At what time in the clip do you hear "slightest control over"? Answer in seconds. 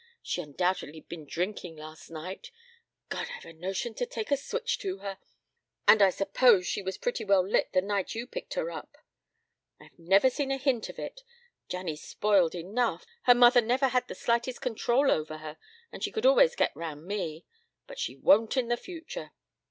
14.15-15.37